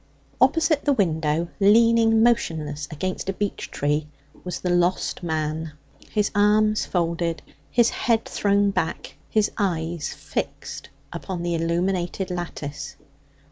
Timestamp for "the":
0.83-0.93, 4.61-4.71, 11.43-11.53